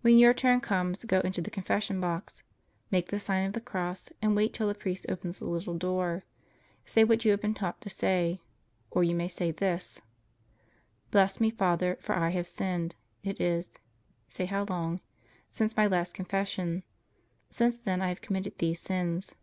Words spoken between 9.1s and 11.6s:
may say this: Bless me,